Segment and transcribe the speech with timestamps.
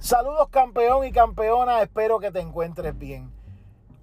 [0.00, 3.32] Saludos campeón y campeona, espero que te encuentres bien.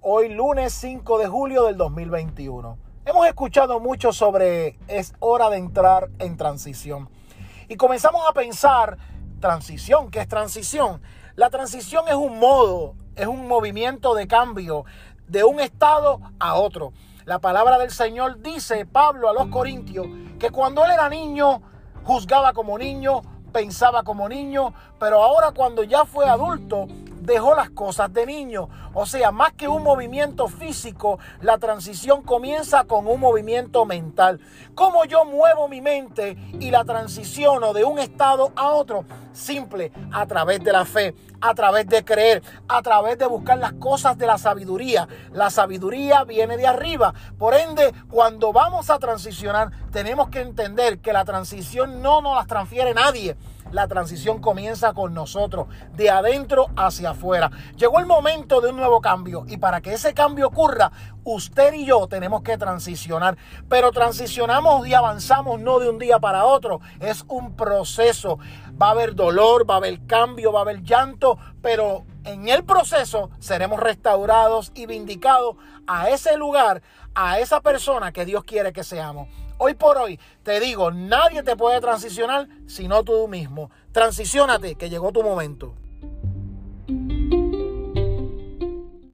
[0.02, 2.76] Hoy lunes 5 de julio del 2021.
[3.06, 7.08] Hemos escuchado mucho sobre es hora de entrar en transición.
[7.70, 8.98] Y comenzamos a pensar,
[9.40, 11.00] transición, ¿qué es transición?
[11.34, 14.84] La transición es un modo, es un movimiento de cambio
[15.28, 16.92] de un estado a otro.
[17.24, 20.06] La palabra del Señor dice, Pablo a los Corintios,
[20.38, 21.62] que cuando él era niño,
[22.04, 23.22] juzgaba como niño,
[23.56, 26.88] pensaba como niño, pero ahora cuando ya fue adulto,
[27.26, 28.68] dejó las cosas de niño.
[28.94, 34.40] O sea, más que un movimiento físico, la transición comienza con un movimiento mental.
[34.74, 39.04] ¿Cómo yo muevo mi mente y la transiciono de un estado a otro?
[39.32, 43.72] Simple, a través de la fe, a través de creer, a través de buscar las
[43.74, 45.08] cosas de la sabiduría.
[45.32, 47.12] La sabiduría viene de arriba.
[47.36, 52.46] Por ende, cuando vamos a transicionar, tenemos que entender que la transición no nos la
[52.46, 53.36] transfiere nadie
[53.72, 57.15] la transición comienza con nosotros, de adentro hacia afuera.
[57.76, 60.92] Llegó el momento de un nuevo cambio y para que ese cambio ocurra,
[61.24, 63.36] usted y yo tenemos que transicionar.
[63.68, 68.38] Pero transicionamos y avanzamos no de un día para otro, es un proceso.
[68.80, 72.64] Va a haber dolor, va a haber cambio, va a haber llanto, pero en el
[72.64, 76.82] proceso seremos restaurados y vindicados a ese lugar,
[77.14, 79.28] a esa persona que Dios quiere que seamos.
[79.58, 83.70] Hoy por hoy te digo, nadie te puede transicionar sino tú mismo.
[83.92, 85.74] Transiciónate, que llegó tu momento.